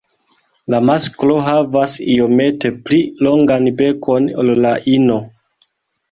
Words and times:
La 0.73 0.77
masklo 0.89 1.33
havas 1.47 1.97
iomete 2.13 2.71
pli 2.87 2.99
longan 3.27 3.67
bekon 3.81 4.25
ol 4.45 4.49
la 4.63 4.71
ino. 4.95 5.19